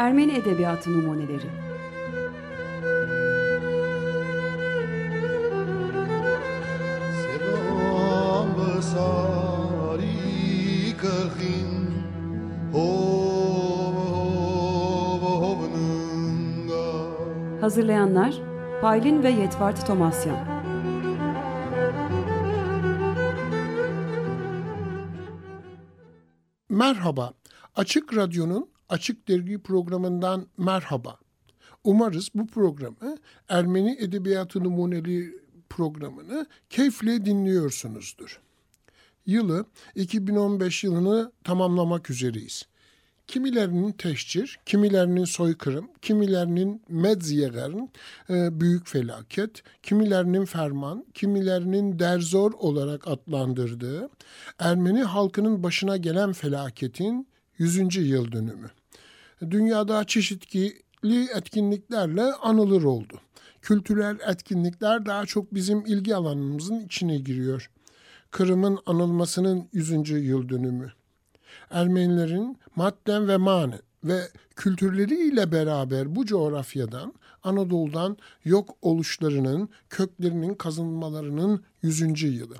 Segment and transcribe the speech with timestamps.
[0.00, 1.46] Ermeni Edebiyatı Numuneleri.
[17.60, 18.34] Hazırlayanlar
[18.80, 20.38] Paylin ve Yetvart Tomasyan.
[26.68, 27.32] Merhaba,
[27.76, 31.16] Açık Radyo'nun Açık Dergi programından merhaba.
[31.84, 33.16] Umarız bu programı
[33.48, 35.34] Ermeni Edebiyatı Numuneli
[35.68, 38.40] programını keyifle dinliyorsunuzdur.
[39.26, 42.62] Yılı 2015 yılını tamamlamak üzereyiz.
[43.26, 47.90] Kimilerinin teşcir, kimilerinin soykırım, kimilerinin Medzyeger'in
[48.30, 54.10] e, büyük felaket, kimilerinin ferman, kimilerinin derzor olarak adlandırdığı
[54.58, 57.96] Ermeni halkının başına gelen felaketin 100.
[57.96, 58.70] yıl dönümü.
[59.40, 60.82] Dünyada çeşitli
[61.36, 63.20] etkinliklerle anılır oldu.
[63.62, 67.70] Kültürel etkinlikler daha çok bizim ilgi alanımızın içine giriyor.
[68.30, 70.10] Kırım'ın anılmasının 100.
[70.10, 70.92] yıl dönümü
[71.70, 74.20] Ermenilerin madden ve manen ve
[74.56, 82.22] kültürleriyle beraber bu coğrafyadan, Anadolu'dan yok oluşlarının, köklerinin kazınmalarının 100.
[82.22, 82.56] yılı.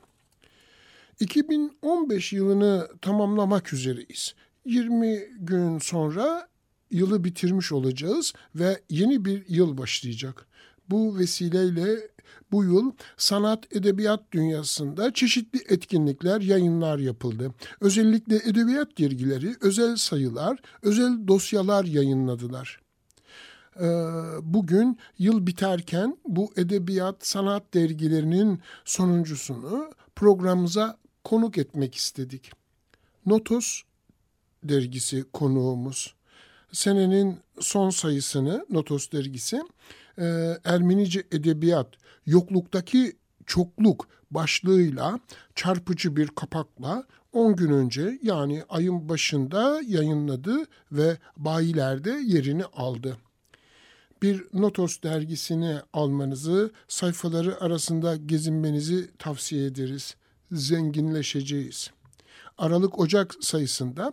[1.21, 4.35] 2015 yılını tamamlamak üzereyiz.
[4.65, 6.50] 20 gün sonra
[6.91, 10.47] yılı bitirmiş olacağız ve yeni bir yıl başlayacak.
[10.91, 12.11] Bu vesileyle
[12.53, 17.55] bu yıl sanat edebiyat dünyasında çeşitli etkinlikler, yayınlar yapıldı.
[17.81, 22.81] Özellikle edebiyat dergileri özel sayılar, özel dosyalar yayınladılar.
[23.81, 23.87] Ee,
[24.43, 32.53] bugün yıl biterken bu edebiyat sanat dergilerinin sonuncusunu programımıza konuk etmek istedik.
[33.27, 33.83] Notos
[34.65, 36.15] dergisi konuğumuz.
[36.73, 39.63] Senenin son sayısını Notos dergisi
[40.19, 40.25] e,
[40.65, 41.89] Ermenice edebiyat
[42.27, 43.17] yokluktaki
[43.47, 45.21] çokluk başlığıyla
[45.55, 53.17] çarpıcı bir kapakla 10 gün önce yani ayın başında yayınladı ve bayilerde yerini aldı.
[54.23, 60.17] Bir Notos dergisini almanızı, sayfaları arasında gezinmenizi tavsiye ederiz.
[60.53, 61.91] Zenginleşeceğiz.
[62.59, 64.13] Aralık-Ocak sayısında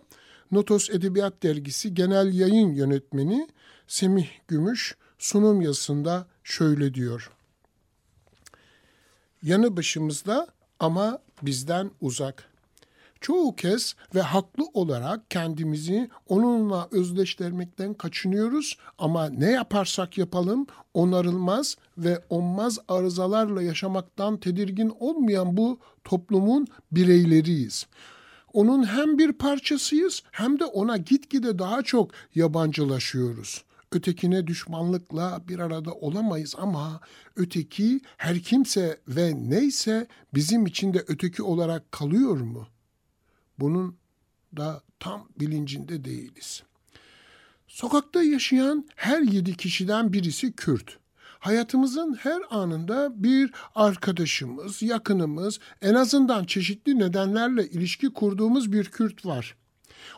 [0.51, 3.47] Notos Edebiyat Dergisi Genel Yayın Yönetmeni
[3.87, 7.31] Semih Gümüş sunum yazısında şöyle diyor.
[9.43, 10.47] Yanı başımızda
[10.79, 12.49] ama bizden uzak.
[13.21, 22.19] Çoğu kez ve haklı olarak kendimizi onunla özdeştirmekten kaçınıyoruz ama ne yaparsak yapalım onarılmaz ve
[22.29, 27.87] onmaz arızalarla yaşamaktan tedirgin olmayan bu toplumun bireyleriyiz.
[28.53, 35.93] Onun hem bir parçasıyız hem de ona gitgide daha çok yabancılaşıyoruz ötekine düşmanlıkla bir arada
[35.93, 37.01] olamayız ama
[37.35, 42.67] öteki her kimse ve neyse bizim için de öteki olarak kalıyor mu?
[43.59, 43.97] Bunun
[44.57, 46.63] da tam bilincinde değiliz.
[47.67, 50.97] Sokakta yaşayan her yedi kişiden birisi Kürt.
[51.47, 59.55] Hayatımızın her anında bir arkadaşımız, yakınımız, en azından çeşitli nedenlerle ilişki kurduğumuz bir Kürt var.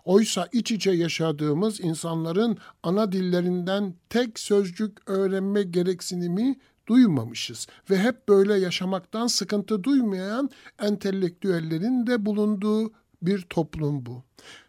[0.06, 6.56] Oysa iç içe yaşadığımız insanların ana dillerinden tek sözcük öğrenme gereksinimi
[6.88, 12.92] duymamışız ve hep böyle yaşamaktan sıkıntı duymayan entelektüellerin de bulunduğu
[13.22, 14.24] bir toplum bu.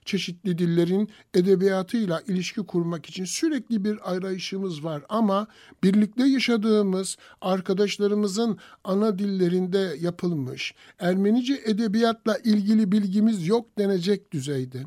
[0.05, 5.47] Çeşitli dillerin edebiyatıyla ilişki kurmak için sürekli bir arayışımız var ama
[5.83, 14.83] birlikte yaşadığımız arkadaşlarımızın ana dillerinde yapılmış Ermenice edebiyatla ilgili bilgimiz yok denecek düzeyde.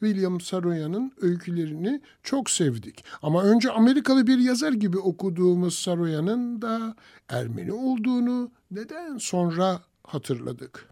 [0.00, 3.04] William Saroyan'ın öykülerini çok sevdik.
[3.22, 6.94] Ama önce Amerikalı bir yazar gibi okuduğumuz Saroyan'ın da
[7.28, 10.88] Ermeni olduğunu neden sonra hatırladık.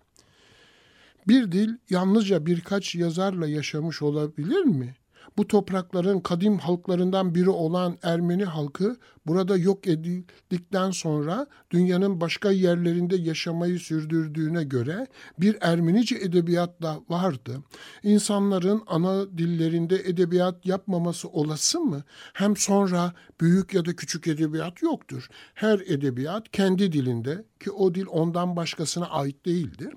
[1.29, 4.95] Bir dil yalnızca birkaç yazarla yaşamış olabilir mi?
[5.37, 8.97] Bu toprakların kadim halklarından biri olan Ermeni halkı
[9.27, 15.07] burada yok edildikten sonra dünyanın başka yerlerinde yaşamayı sürdürdüğüne göre
[15.39, 17.63] bir Ermenice edebiyat da vardı.
[18.03, 22.03] İnsanların ana dillerinde edebiyat yapmaması olası mı?
[22.33, 25.29] Hem sonra büyük ya da küçük edebiyat yoktur.
[25.55, 29.93] Her edebiyat kendi dilinde ki o dil ondan başkasına ait değildir.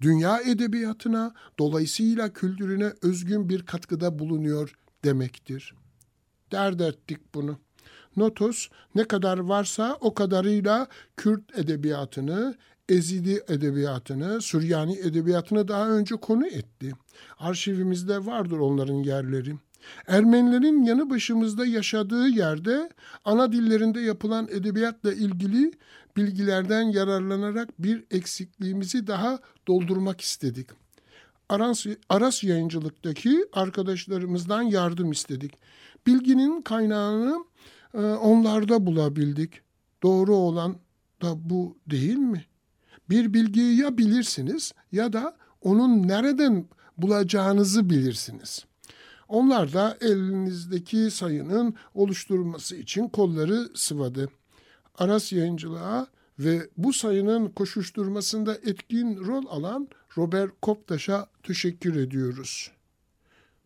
[0.00, 4.74] Dünya edebiyatına dolayısıyla kültürüne özgün bir katkıda bulunuyor
[5.04, 5.74] demektir.
[6.52, 7.58] Dert ettik bunu.
[8.16, 12.54] Notos ne kadar varsa o kadarıyla Kürt edebiyatını,
[12.88, 16.92] Ezidi edebiyatını, Süryani edebiyatını daha önce konu etti.
[17.38, 19.54] Arşivimizde vardır onların yerleri.
[20.06, 22.90] Ermenilerin yanı başımızda yaşadığı yerde
[23.24, 25.72] ana dillerinde yapılan edebiyatla ilgili
[26.16, 29.38] bilgilerden yararlanarak bir eksikliğimizi daha
[29.68, 30.66] doldurmak istedik.
[31.48, 35.52] Aras, Aras yayıncılıktaki arkadaşlarımızdan yardım istedik.
[36.06, 37.44] Bilginin kaynağını
[37.94, 39.60] e, onlarda bulabildik.
[40.02, 40.76] Doğru olan
[41.22, 42.44] da bu değil mi?
[43.10, 46.68] Bir bilgiyi ya bilirsiniz ya da onun nereden
[46.98, 48.64] bulacağınızı bilirsiniz.
[49.30, 54.28] Onlar da elinizdeki sayının oluşturulması için kolları sıvadı.
[54.98, 56.06] Aras yayıncılığa
[56.38, 59.88] ve bu sayının koşuşturmasında etkin rol alan
[60.18, 62.70] Robert Koptaş'a teşekkür ediyoruz.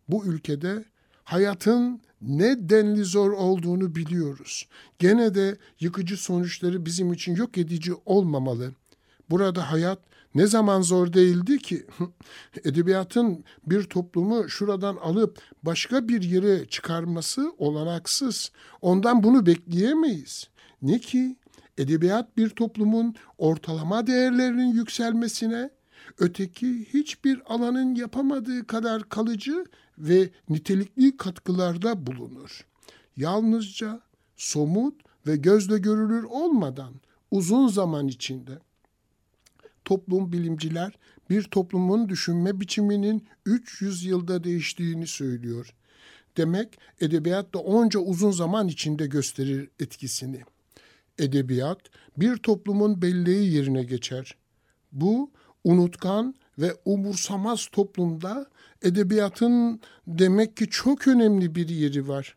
[0.09, 0.85] Bu ülkede
[1.23, 4.67] hayatın ne denli zor olduğunu biliyoruz.
[4.99, 8.71] Gene de yıkıcı sonuçları bizim için yok edici olmamalı.
[9.29, 9.99] Burada hayat
[10.35, 11.85] ne zaman zor değildi ki?
[12.65, 18.51] Edebiyatın bir toplumu şuradan alıp başka bir yere çıkarması olanaksız.
[18.81, 20.49] Ondan bunu bekleyemeyiz.
[20.81, 21.35] Ne ki
[21.77, 25.69] edebiyat bir toplumun ortalama değerlerinin yükselmesine,
[26.19, 29.65] öteki hiçbir alanın yapamadığı kadar kalıcı
[29.97, 32.65] ve nitelikli katkılarda bulunur.
[33.17, 34.01] Yalnızca
[34.35, 36.93] somut ve gözle görülür olmadan
[37.31, 38.59] uzun zaman içinde
[39.85, 40.93] toplum bilimciler
[41.29, 45.73] bir toplumun düşünme biçiminin 300 yılda değiştiğini söylüyor.
[46.37, 50.41] Demek edebiyat da onca uzun zaman içinde gösterir etkisini.
[51.19, 51.79] Edebiyat
[52.17, 54.35] bir toplumun belleği yerine geçer.
[54.91, 55.31] Bu
[55.63, 58.45] unutkan ve umursamaz toplumda
[58.81, 62.35] edebiyatın demek ki çok önemli bir yeri var.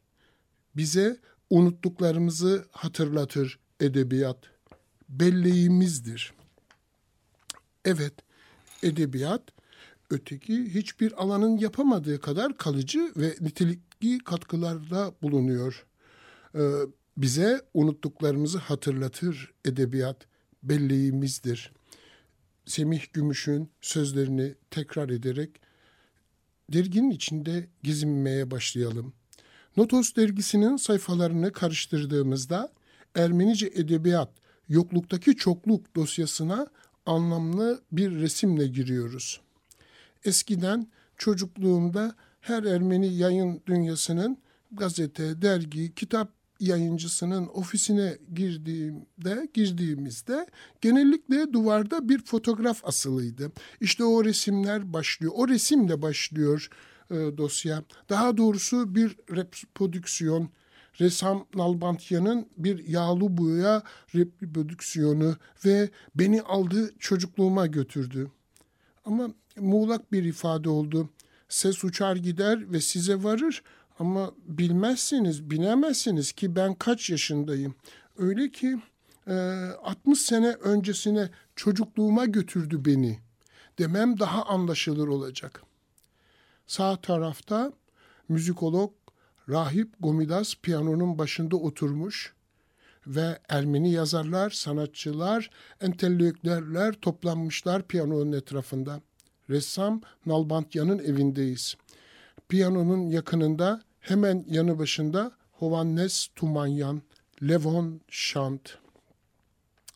[0.76, 1.16] Bize
[1.50, 4.38] unuttuklarımızı hatırlatır edebiyat.
[5.08, 6.37] Belleğimizdir.
[7.88, 8.14] Evet,
[8.82, 9.42] edebiyat
[10.10, 15.86] öteki hiçbir alanın yapamadığı kadar kalıcı ve nitelikli katkılarda bulunuyor.
[16.54, 16.60] Ee,
[17.16, 20.26] bize unuttuklarımızı hatırlatır edebiyat,
[20.62, 21.72] belleğimizdir.
[22.66, 25.60] Semih Gümüş'ün sözlerini tekrar ederek
[26.72, 29.12] derginin içinde gezinmeye başlayalım.
[29.76, 32.72] Notos dergisinin sayfalarını karıştırdığımızda
[33.14, 34.30] Ermenice edebiyat
[34.68, 36.66] yokluktaki çokluk dosyasına
[37.08, 39.40] anlamlı bir resimle giriyoruz.
[40.24, 44.38] Eskiden çocukluğumda her Ermeni yayın dünyasının
[44.72, 50.46] gazete, dergi, kitap yayıncısının ofisine girdiğimde girdiğimizde
[50.80, 53.52] genellikle duvarda bir fotoğraf asılıydı.
[53.80, 55.32] İşte o resimler başlıyor.
[55.36, 56.68] O resimle başlıyor
[57.10, 57.84] e, dosya.
[58.08, 60.50] Daha doğrusu bir reprodüksiyon.
[61.00, 63.82] Ressam Nalbantya'nın bir yağlı boya
[64.14, 68.30] reprodüksiyonu ve beni aldı çocukluğuma götürdü.
[69.04, 71.10] Ama muğlak bir ifade oldu.
[71.48, 73.62] Ses uçar gider ve size varır
[73.98, 77.74] ama bilmezsiniz, bilemezsiniz ki ben kaç yaşındayım.
[78.18, 78.78] Öyle ki
[79.26, 79.32] e,
[79.82, 83.18] 60 sene öncesine çocukluğuma götürdü beni
[83.78, 85.62] demem daha anlaşılır olacak.
[86.66, 87.72] Sağ tarafta
[88.28, 88.92] müzikolog
[89.48, 92.34] Rahip Gomidas piyanonun başında oturmuş
[93.06, 95.50] ve Ermeni yazarlar, sanatçılar,
[95.80, 99.00] entelektüeller toplanmışlar piyanonun etrafında.
[99.50, 101.76] Ressam Nalbantya'nın evindeyiz.
[102.48, 107.02] Piyanonun yakınında Hemen yanı başında Hovannes Tumanyan,
[107.42, 108.78] Levon Şant.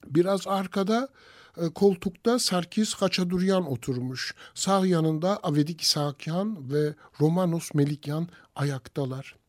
[0.06, 1.08] Biraz arkada
[1.56, 4.34] e, koltukta Sarkis Haçaduryan oturmuş.
[4.54, 9.41] Sağ yanında Avedik İshakyan ve Romanos Melikyan ayaktalar.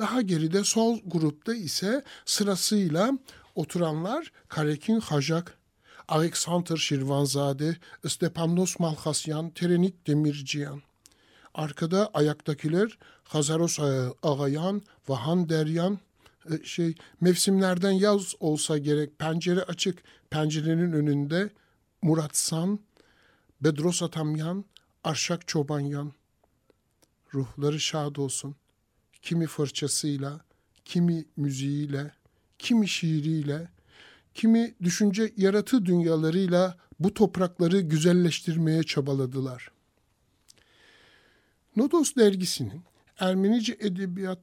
[0.00, 3.18] Daha geride sol grupta ise sırasıyla
[3.54, 5.58] oturanlar Karekin Hajak,
[6.08, 7.76] Alexander Şirvanzade,
[8.08, 10.82] Stepanos Malhasyan, Terenik Demirciyan.
[11.54, 13.78] Arkada ayaktakiler Hazaros
[14.22, 15.98] Ağayan, Vahan Deryan,
[16.50, 21.50] e, şey mevsimlerden yaz olsa gerek pencere açık pencerenin önünde
[22.02, 22.78] Murat San,
[23.60, 24.64] Bedros Atamyan,
[25.04, 26.12] Arşak Çobanyan.
[27.34, 28.56] Ruhları şad olsun.
[29.22, 30.40] Kimi fırçasıyla,
[30.84, 32.12] kimi müziğiyle,
[32.58, 33.68] kimi şiiriyle,
[34.34, 39.80] kimi düşünce yaratı dünyalarıyla bu toprakları güzelleştirmeye çabaladılar.''
[41.76, 42.82] Nodos dergisinin
[43.18, 44.38] Ermenice edebiyat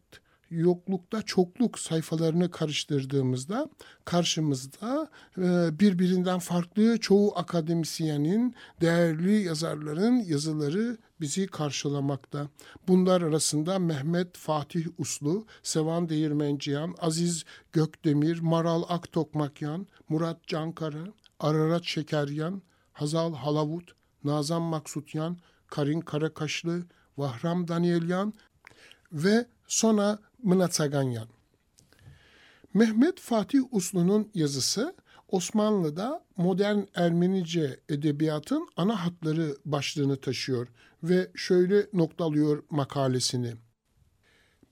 [0.49, 3.69] yoklukta çokluk sayfalarını karıştırdığımızda
[4.05, 12.47] karşımızda e, birbirinden farklı çoğu akademisyenin, değerli yazarların yazıları bizi karşılamakta.
[12.87, 22.61] Bunlar arasında Mehmet Fatih Uslu, Sevan Değirmenciyan, Aziz Gökdemir, Maral Aktokmakyan, Murat Cankara, Ararat Şekeryan,
[22.93, 23.91] Hazal Halavut,
[24.23, 25.37] Nazan Maksutyan,
[25.67, 26.85] Karin Karakaşlı,
[27.17, 28.33] Vahram Danielyan
[29.11, 31.27] ve sonra Mınatsaganyan.
[32.73, 34.95] Mehmet Fatih Uslu'nun yazısı
[35.27, 40.67] Osmanlı'da modern Ermenice edebiyatın ana hatları başlığını taşıyor
[41.03, 43.53] ve şöyle noktalıyor makalesini.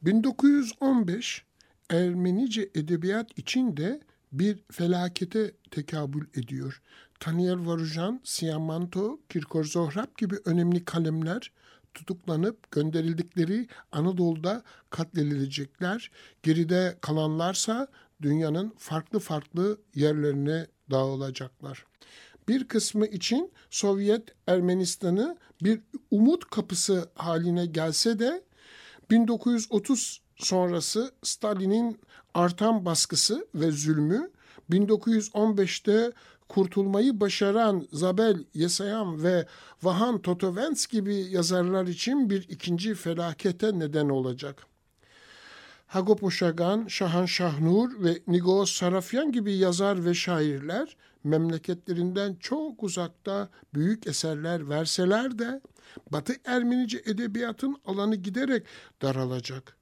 [0.01, 1.45] 1915
[1.89, 6.81] Ermenice edebiyat için de bir felakete tekabül ediyor.
[7.19, 11.51] Taniel Varujan, Siamanto, Kirkor Zohrab gibi önemli kalemler
[11.95, 16.11] tutuklanıp gönderildikleri Anadolu'da katledilecekler.
[16.43, 17.87] Geride kalanlarsa
[18.21, 21.85] dünyanın farklı farklı yerlerine dağılacaklar.
[22.47, 25.79] Bir kısmı için Sovyet Ermenistan'ı bir
[26.11, 28.43] umut kapısı haline gelse de
[29.11, 31.99] 1930 sonrası Stalin'in
[32.33, 34.31] artan baskısı ve zulmü
[34.71, 36.11] 1915'te
[36.49, 39.45] kurtulmayı başaran Zabel Yesayan ve
[39.83, 44.67] Vahan Totovens gibi yazarlar için bir ikinci felakete neden olacak.
[45.87, 54.07] Hagop Uşagan, Şahan Şahnur ve Nigos Sarafyan gibi yazar ve şairler memleketlerinden çok uzakta büyük
[54.07, 55.61] eserler verseler de
[56.11, 58.63] Batı Ermenice edebiyatın alanı giderek
[59.01, 59.77] daralacak.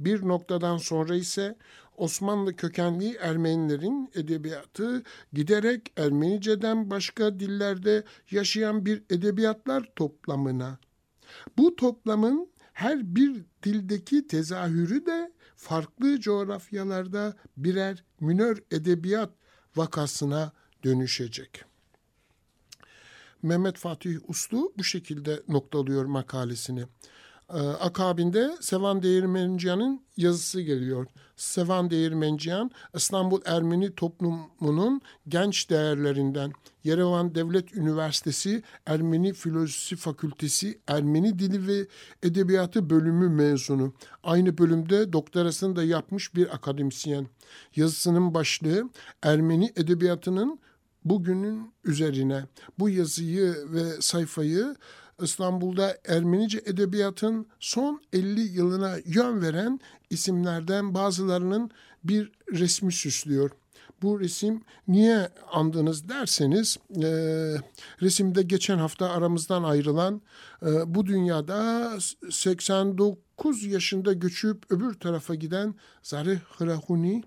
[0.00, 1.56] Bir noktadan sonra ise
[1.96, 10.78] Osmanlı kökenli Ermenilerin edebiyatı giderek Ermenice'den başka dillerde yaşayan bir edebiyatlar toplamına.
[11.58, 19.30] Bu toplamın her bir dildeki tezahürü de farklı coğrafyalarda birer minör edebiyat
[19.76, 20.52] vakasına
[20.84, 21.64] dönüşecek.
[23.42, 26.84] Mehmet Fatih Uslu bu şekilde noktalıyor makalesini.
[27.54, 31.06] Ee, akabinde Sevan Değirmenciyan'ın yazısı geliyor.
[31.36, 36.52] Sevan Değirmenciyan, İstanbul Ermeni toplumunun genç değerlerinden.
[36.84, 41.86] Yerevan Devlet Üniversitesi Ermeni Filozofi Fakültesi Ermeni Dili ve
[42.22, 43.94] Edebiyatı bölümü mezunu.
[44.22, 47.26] Aynı bölümde doktorasını da yapmış bir akademisyen.
[47.76, 48.90] Yazısının başlığı
[49.22, 50.60] Ermeni Edebiyatı'nın
[51.04, 52.44] bugünün üzerine.
[52.78, 54.76] Bu yazıyı ve sayfayı
[55.22, 61.70] İstanbul'da Ermenice edebiyatın son 50 yılına yön veren isimlerden bazılarının
[62.04, 63.50] bir resmi süslüyor.
[64.02, 67.08] Bu resim niye andınız derseniz e,
[68.02, 70.22] resimde geçen hafta aramızdan ayrılan
[70.62, 71.90] e, bu dünyada
[72.30, 77.22] 89 yaşında göçüp öbür tarafa giden Zarih Hrahuni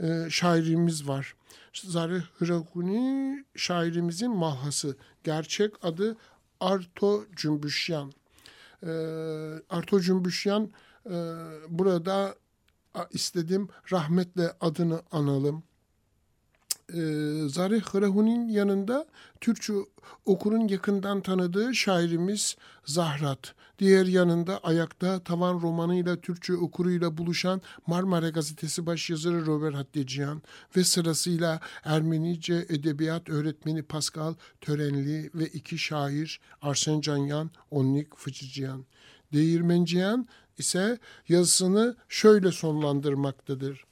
[0.00, 1.34] e, şairimiz var.
[1.74, 4.96] Zarih Hrahuni şairimizin mahası.
[5.24, 6.16] Gerçek adı
[6.60, 8.12] Arto Cümbüşyan.
[8.82, 8.90] E,
[9.70, 10.70] Arto Cümbüşyan
[11.06, 11.14] e,
[11.68, 12.34] burada
[13.10, 15.62] istedim rahmetle adını analım.
[16.92, 16.98] E,
[17.92, 19.06] Hırahun'un yanında
[19.40, 19.72] Türkçe
[20.24, 23.54] okurun yakından tanıdığı şairimiz Zahrat.
[23.78, 30.42] Diğer yanında ayakta tavan romanıyla Türkçe okuruyla buluşan Marmara Gazetesi başyazarı Robert Haddeciyan
[30.76, 38.84] ve sırasıyla Ermenice edebiyat öğretmeni Pascal Törenli ve iki şair Arsen Canyan, Onnik Fıçıcıyan.
[39.32, 40.28] Değirmenciyan
[40.58, 43.84] ise yazısını şöyle sonlandırmaktadır.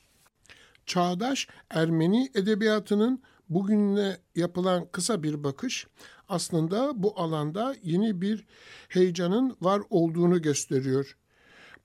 [0.87, 5.87] Çağdaş Ermeni edebiyatının bugüne yapılan kısa bir bakış
[6.29, 8.47] aslında bu alanda yeni bir
[8.89, 11.17] heyecanın var olduğunu gösteriyor.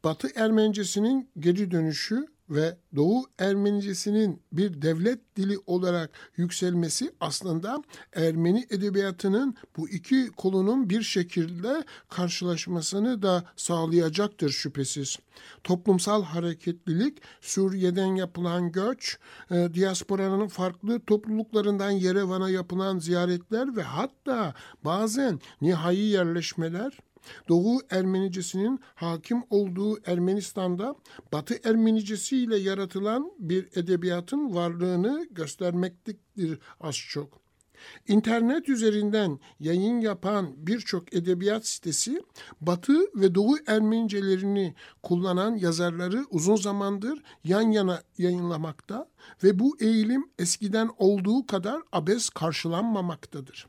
[0.03, 9.55] Batı Ermenicesinin geri dönüşü ve Doğu Ermenicesinin bir devlet dili olarak yükselmesi aslında Ermeni edebiyatının
[9.77, 15.17] bu iki kolunun bir şekilde karşılaşmasını da sağlayacaktır şüphesiz.
[15.63, 19.17] Toplumsal hareketlilik, Suriye'den yapılan göç,
[19.51, 24.53] e, diasporanın farklı topluluklarından Yerevan'a yapılan ziyaretler ve hatta
[24.85, 26.99] bazen nihai yerleşmeler
[27.49, 30.95] Doğu Ermenicesinin hakim olduğu Ermenistan'da
[31.33, 37.39] Batı Ermenicesi ile yaratılan bir edebiyatın varlığını göstermektedir az çok.
[38.07, 42.23] İnternet üzerinden yayın yapan birçok edebiyat sitesi
[42.61, 49.09] Batı ve Doğu Ermenicelerini kullanan yazarları uzun zamandır yan yana yayınlamakta
[49.43, 53.67] ve bu eğilim eskiden olduğu kadar abes karşılanmamaktadır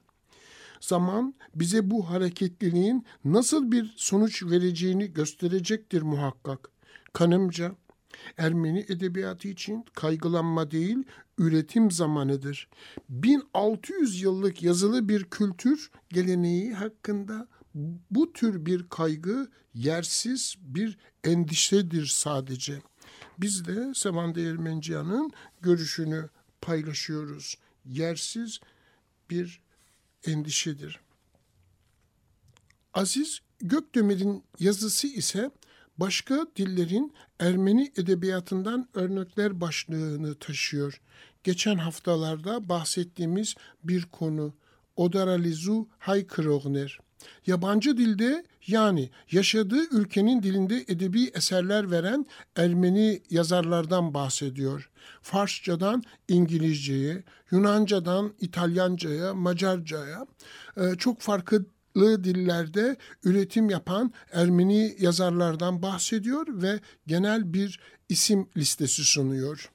[0.81, 6.69] zaman bize bu hareketliliğin nasıl bir sonuç vereceğini gösterecektir muhakkak.
[7.13, 7.75] Kanımca
[8.37, 10.99] Ermeni edebiyatı için kaygılanma değil,
[11.39, 12.69] üretim zamanıdır.
[13.09, 17.49] 1600 yıllık yazılı bir kültür geleneği hakkında
[18.11, 22.83] bu tür bir kaygı yersiz bir endişedir sadece.
[23.39, 25.33] Biz de Sevan Değirmenciyan'ın
[25.63, 26.29] görüşünü
[26.61, 27.57] paylaşıyoruz.
[27.85, 28.61] Yersiz
[29.31, 29.61] bir
[30.27, 31.01] endişedir.
[32.95, 35.51] Aziz Gökdemir'in yazısı ise
[35.99, 41.01] başka dillerin Ermeni edebiyatından örnekler başlığını taşıyor.
[41.45, 44.55] Geçen haftalarda bahsettiğimiz bir konu
[44.97, 46.99] Odaralizu Haykırogner.
[47.47, 52.27] Yabancı dilde yani yaşadığı ülkenin dilinde edebi eserler veren
[52.57, 54.91] Ermeni yazarlardan bahsediyor.
[55.23, 60.27] Farsçadan İngilizceye, Yunancadan İtalyancaya, Macarcaya
[60.77, 61.65] e, çok farklı
[61.97, 69.71] dillerde üretim yapan Ermeni yazarlardan bahsediyor ve genel bir isim listesi sunuyor.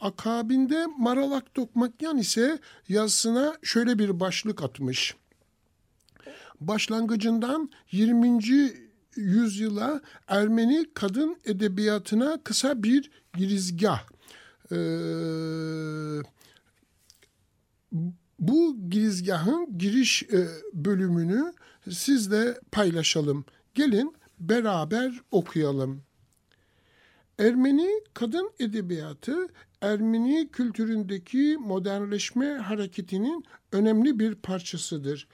[0.00, 2.58] Akabinde Maralak Tokmakyan ise
[2.88, 5.16] yazısına şöyle bir başlık atmış.
[6.60, 8.38] Başlangıcından 20.
[9.16, 14.00] yüzyıla Ermeni kadın edebiyatına kısa bir girizgah.
[14.72, 14.76] Ee,
[18.38, 21.52] bu girizgahın giriş e, bölümünü
[21.90, 23.44] sizle paylaşalım.
[23.74, 26.02] Gelin beraber okuyalım.
[27.38, 29.48] Ermeni kadın edebiyatı
[29.82, 35.28] Ermeni kültüründeki modernleşme hareketinin önemli bir parçasıdır.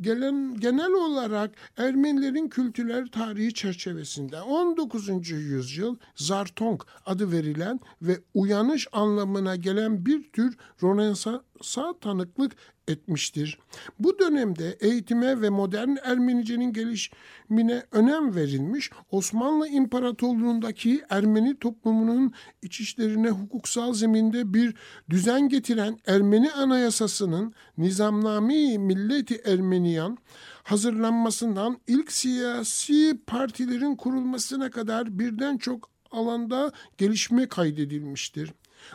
[0.00, 5.30] Gelen, genel olarak Ermenilerin kültürel tarihi çerçevesinde 19.
[5.30, 12.56] yüzyıl Zartong adı verilen ve uyanış anlamına gelen bir tür Rönesans'a tanıklık
[12.90, 13.58] etmiştir.
[13.98, 22.32] Bu dönemde eğitime ve modern Ermenicenin gelişimine önem verilmiş, Osmanlı İmparatorluğundaki Ermeni toplumunun
[22.62, 24.74] iç işlerine hukuksal zeminde bir
[25.10, 30.18] düzen getiren Ermeni Anayasası'nın Nizamnami Milleti Ermeniyan
[30.62, 38.52] hazırlanmasından ilk siyasi partilerin kurulmasına kadar birden çok alanda gelişme kaydedilmiştir.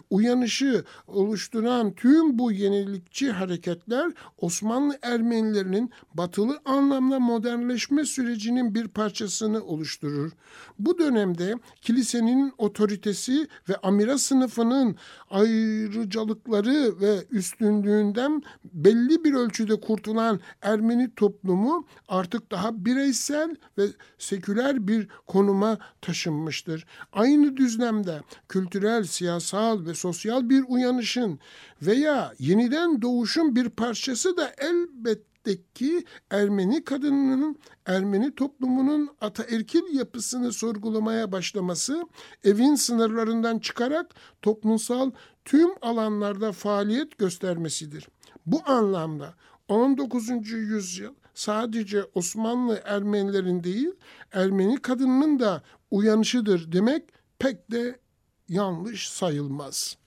[0.10, 10.32] Uyanışı oluşturan tüm bu yenilikçi hareketler Osmanlı Ermenilerinin batılı anlamda modernleşme sürecinin bir parçasını oluşturur.
[10.80, 14.96] Bu dönemde kilisenin otoritesi ve amira sınıfının
[15.30, 23.86] ayrıcalıkları ve üstünlüğünden belli bir ölçüde kurtulan Ermeni toplumu artık daha bireysel ve
[24.18, 26.86] seküler bir konuma taşınmıştır.
[27.14, 31.40] Aynı düzlemde kültürel, siyasal toplumsal ve sosyal bir uyanışın
[31.82, 41.32] veya yeniden doğuşun bir parçası da elbette ki Ermeni kadınının, Ermeni toplumunun ataerkil yapısını sorgulamaya
[41.32, 42.04] başlaması,
[42.44, 45.12] evin sınırlarından çıkarak toplumsal
[45.46, 48.08] tüm alanlarda faaliyet göstermesidir.
[48.46, 49.36] Bu anlamda
[49.68, 50.30] 19.
[50.52, 53.92] yüzyıl sadece Osmanlı Ermenilerin değil,
[54.32, 55.62] Ermeni kadınının da
[55.92, 57.04] uyanışıdır demek
[57.40, 58.00] pek de
[58.50, 59.98] yanlış sayılmaz.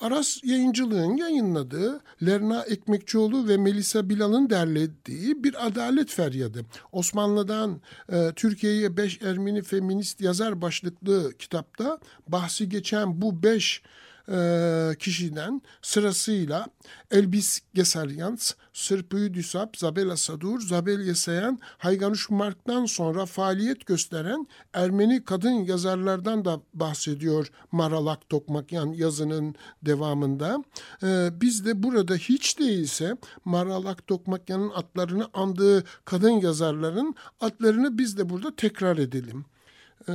[0.00, 6.64] Aras Yayıncılığın yayınladığı Lerna Ekmekçioğlu ve Melisa Bilal'ın derlediği bir adalet feryadı.
[6.92, 7.80] Osmanlı'dan
[8.12, 13.82] e, Türkiye'ye beş Ermeni feminist yazar başlıklı kitapta bahsi geçen bu beş
[14.28, 16.66] e, kişiden sırasıyla
[17.10, 25.50] Elbis Gesaryans, Sırpı Düsap, Zabel Asadur, Zabel Yesayan, Hayganuş Mark'tan sonra faaliyet gösteren Ermeni kadın
[25.50, 30.64] yazarlardan da bahsediyor Maralak Tokmakyan yazının devamında.
[31.02, 38.28] E, biz de burada hiç değilse Maralak Tokmakyan'ın adlarını andığı kadın yazarların adlarını biz de
[38.28, 39.44] burada tekrar edelim.
[40.08, 40.12] Ee,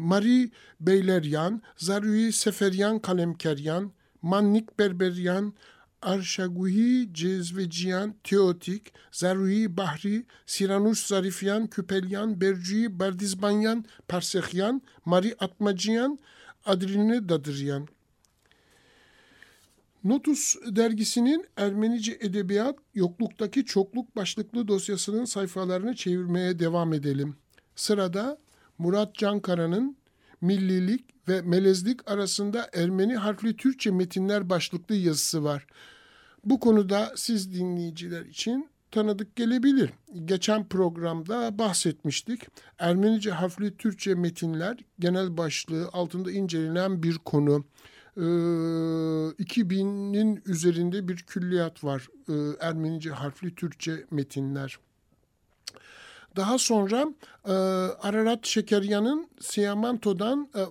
[0.00, 5.54] Marie Beyleryan, Zarui Seferyan Kalemkeryan, Mannik Berberyan,
[6.02, 16.18] Arşaguhi Cezveciyan Teotik, Zarui Bahri, Siranus Zarifyan, Küpelyan, Bercui Bardizbanyan, Parsehyan, Mari Atmaciyan,
[16.66, 17.88] Adrine Dadıryan.
[20.04, 27.36] Notus dergisinin Ermenice Edebiyat Yokluktaki Çokluk başlıklı dosyasının sayfalarını çevirmeye devam edelim.
[27.76, 28.38] Sırada
[28.78, 29.96] Murat Cankara'nın
[30.40, 35.66] millilik ve melezlik arasında Ermeni harfli Türkçe metinler başlıklı yazısı var.
[36.44, 39.90] Bu konuda siz dinleyiciler için tanıdık gelebilir.
[40.24, 42.42] Geçen programda bahsetmiştik.
[42.78, 47.64] Ermenice harfli Türkçe metinler genel başlığı altında incelenen bir konu.
[48.16, 52.08] Ee, 2000'in üzerinde bir külliyat var.
[52.28, 54.78] Ee, Ermenice harfli Türkçe metinler.
[56.38, 57.06] Daha sonra
[57.44, 57.52] e,
[58.02, 60.66] Ararat Şekeryan'ın Siyamanto'dan e, e,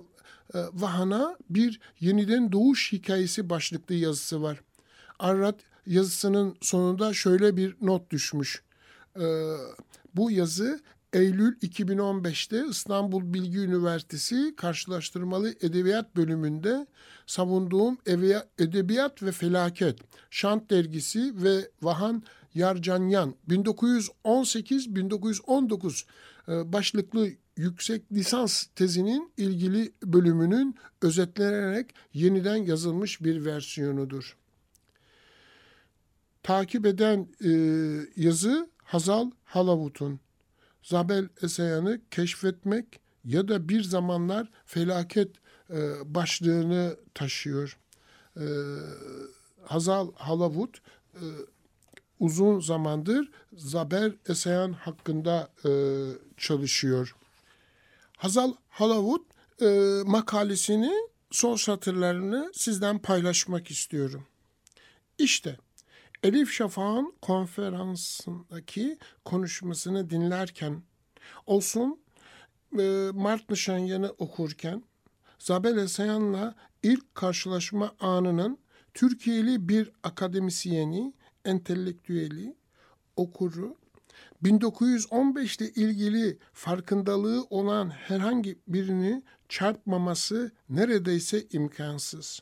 [0.74, 4.62] Vahan'a bir yeniden doğuş hikayesi başlıklı yazısı var.
[5.20, 8.64] Ararat yazısının sonunda şöyle bir not düşmüş.
[9.20, 9.26] E,
[10.16, 10.82] bu yazı
[11.14, 16.88] Eylül 2015'te İstanbul Bilgi Üniversitesi Karşılaştırmalı Edebiyat bölümünde
[17.26, 17.98] savunduğum
[18.60, 20.00] Edebiyat ve Felaket,
[20.30, 22.24] Şant Dergisi ve Vahan
[22.58, 26.04] Yarcanyan 1918-1919
[26.48, 34.38] e, başlıklı yüksek lisans tezinin ilgili bölümünün özetlenerek yeniden yazılmış bir versiyonudur.
[36.44, 37.52] Takip eden e,
[38.16, 40.20] yazı Hazal Halavut'un
[40.84, 45.32] Zabel Esayan'ı keşfetmek ya da bir zamanlar felaket
[45.70, 47.78] e, başlığını taşıyor.
[48.38, 48.46] E,
[49.64, 50.82] Hazal Halavut
[51.14, 51.22] e,
[52.20, 55.72] uzun zamandır Zabel Esayan hakkında e,
[56.38, 57.16] çalışıyor.
[58.18, 59.26] Hazal Halavut
[59.62, 60.92] e, makalesini
[61.32, 64.26] son satırlarını sizden paylaşmak istiyorum.
[65.18, 65.58] İşte
[66.24, 70.84] Elif Şafak'ın konferansındaki konuşmasını dinlerken
[71.46, 72.00] olsun
[72.80, 74.84] e, Mart Nişanyan'ı okurken
[75.40, 78.58] Zabel Esayan'la ilk karşılaşma anının
[78.94, 81.14] Türkiye'li bir akademisyeni,
[81.48, 82.56] entelektüeli,
[83.16, 83.76] okuru
[84.44, 92.42] 1915 ile ilgili farkındalığı olan herhangi birini çarpmaması neredeyse imkansız.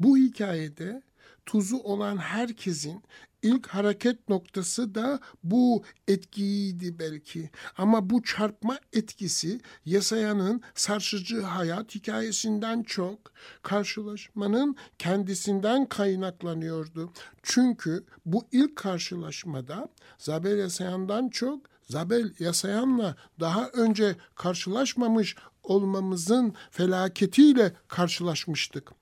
[0.00, 1.02] Bu hikayede
[1.46, 3.02] tuzu olan herkesin
[3.44, 7.50] ilk hareket noktası da bu etkiydi belki.
[7.78, 13.18] Ama bu çarpma etkisi yasayanın sarsıcı hayat hikayesinden çok
[13.62, 17.12] karşılaşmanın kendisinden kaynaklanıyordu.
[17.42, 28.92] Çünkü bu ilk karşılaşmada Zabel Yasayan'dan çok Zabel Yasayan'la daha önce karşılaşmamış olmamızın felaketiyle karşılaşmıştık.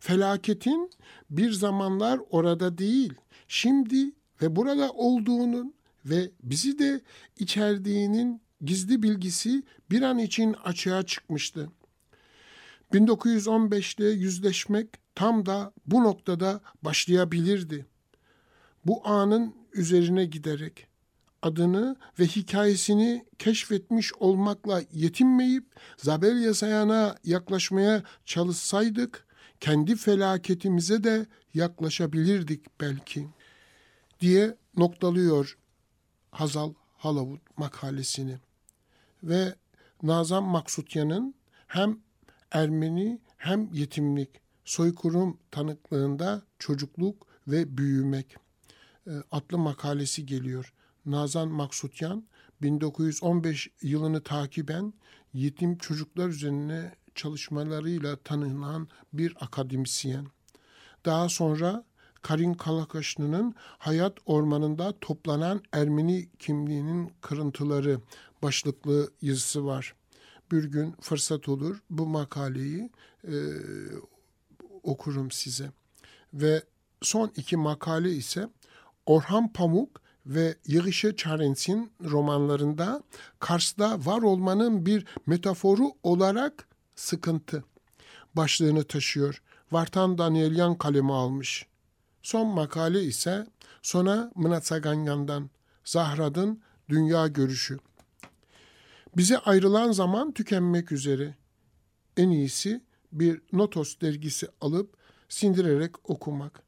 [0.00, 0.90] Felaketin
[1.30, 3.14] bir zamanlar orada değil,
[3.54, 4.10] şimdi
[4.42, 7.00] ve burada olduğunun ve bizi de
[7.38, 11.70] içerdiğinin gizli bilgisi bir an için açığa çıkmıştı.
[12.92, 17.86] 1915'te yüzleşmek tam da bu noktada başlayabilirdi.
[18.86, 20.86] Bu anın üzerine giderek
[21.42, 25.64] adını ve hikayesini keşfetmiş olmakla yetinmeyip
[25.96, 29.26] Zabel Yasayana yaklaşmaya çalışsaydık
[29.60, 33.26] kendi felaketimize de yaklaşabilirdik belki
[34.20, 35.58] diye noktalıyor
[36.30, 38.38] Hazal Halavut makalesini.
[39.22, 39.54] Ve
[40.02, 41.34] Nazan Maksutyan'ın
[41.66, 41.98] hem
[42.50, 44.30] Ermeni hem yetimlik,
[44.64, 48.36] soykırım tanıklığında çocukluk ve büyümek
[49.06, 50.72] e, adlı makalesi geliyor.
[51.06, 52.24] Nazan Maksutyan
[52.62, 54.94] 1915 yılını takiben
[55.32, 60.26] yetim çocuklar üzerine çalışmalarıyla tanınan bir akademisyen.
[61.04, 61.84] Daha sonra
[62.24, 68.00] Karin Kalakaşlı'nın Hayat Ormanı'nda toplanan Ermeni kimliğinin kırıntıları
[68.42, 69.94] başlıklı yazısı var.
[70.52, 72.90] Bir gün fırsat olur bu makaleyi
[73.24, 73.34] e,
[74.82, 75.70] okurum size.
[76.34, 76.62] Ve
[77.02, 78.48] son iki makale ise
[79.06, 83.02] Orhan Pamuk ve Yığışe Çarens'in romanlarında
[83.38, 87.64] Kars'ta var olmanın bir metaforu olarak sıkıntı
[88.34, 89.42] başlığını taşıyor.
[89.72, 91.66] Vartan Danielyan kalemi almış.
[92.24, 93.46] Son makale ise
[93.82, 95.50] Sona Mnatsaganyan'dan
[95.84, 97.78] Zahrad'ın Dünya Görüşü.
[99.16, 101.34] Bize ayrılan zaman tükenmek üzere.
[102.16, 102.80] En iyisi
[103.12, 104.96] bir Notos dergisi alıp
[105.28, 106.62] sindirerek okumak.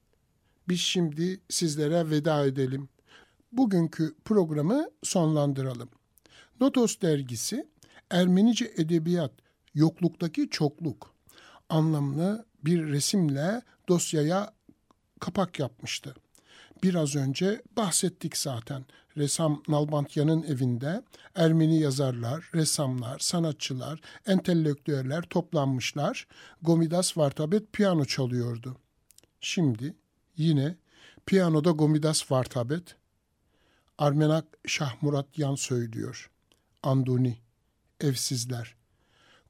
[0.69, 2.89] Biz şimdi sizlere veda edelim.
[3.53, 5.89] Bugünkü programı sonlandıralım.
[6.61, 7.69] Notos dergisi
[8.11, 9.33] Ermenice edebiyat
[9.75, 11.15] yokluktaki çokluk
[11.69, 14.56] anlamlı bir resimle dosyaya
[15.21, 16.15] kapak yapmıştı.
[16.83, 18.85] Biraz önce bahsettik zaten.
[19.17, 21.03] Ressam Nalbantyan'ın evinde
[21.35, 26.27] Ermeni yazarlar, ressamlar, sanatçılar, entelektüeller toplanmışlar.
[26.63, 28.77] Gomidas Vartabet piyano çalıyordu.
[29.41, 29.95] Şimdi
[30.37, 30.77] yine
[31.27, 32.97] piyanoda Gomidas Vartabet,
[33.99, 36.31] Armenak Şahmurat Yan söylüyor.
[36.83, 37.39] Anduni,
[38.01, 38.77] Evsizler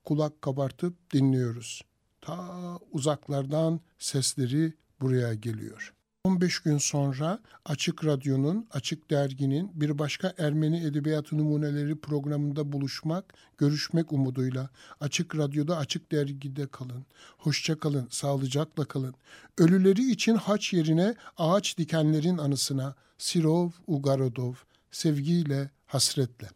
[0.07, 1.83] kulak kabartıp dinliyoruz.
[2.21, 5.93] Ta uzaklardan sesleri buraya geliyor.
[6.27, 14.13] 15 gün sonra Açık Radyo'nun, Açık Dergi'nin bir başka Ermeni Edebiyatı Numuneleri programında buluşmak, görüşmek
[14.13, 17.07] umuduyla Açık Radyo'da, Açık Dergi'de kalın.
[17.39, 19.15] Hoşça kalın, sağlıcakla kalın.
[19.59, 24.55] Ölüleri için haç yerine ağaç dikenlerin anısına Sirov Ugarodov
[24.91, 26.49] sevgiyle, hasretle.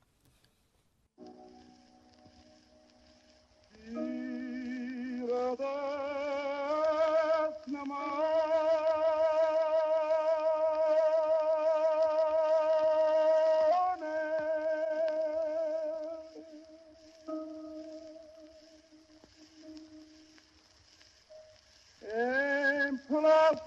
[7.72, 8.19] Namah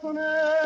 [0.05, 0.62] oh Kone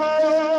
[0.00, 0.57] Oh,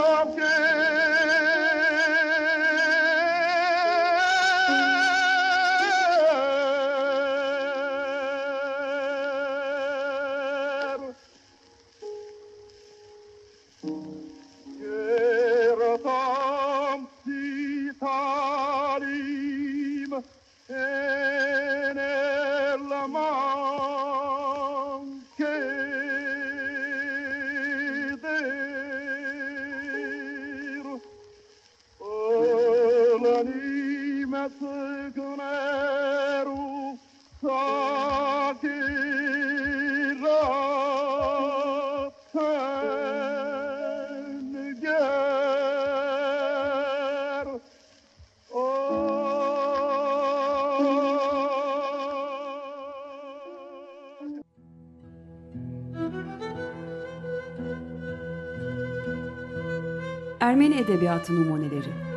[60.40, 62.10] Ermeni Edebiyatı Numuneleri.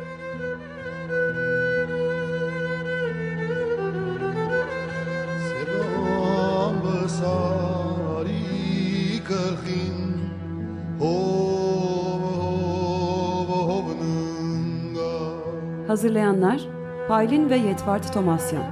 [15.87, 16.72] Hazırlayanlar
[17.07, 18.63] Paylin ve Yetvart Tomasyan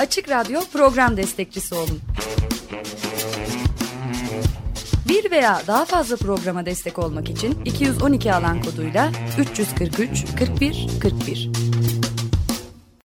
[0.00, 2.00] Açık Radyo program destekçisi olun.
[5.08, 11.50] Bir veya daha fazla programa destek olmak için 212 alan koduyla 343 41 41.